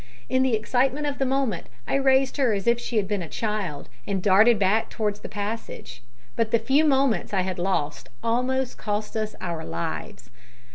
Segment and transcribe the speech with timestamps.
[0.29, 3.29] In the excitement of the moment I raised her as if she had been a
[3.29, 6.01] child, and darted back towards the passage,
[6.35, 10.31] but the few moments I had lost almost cost us our lives.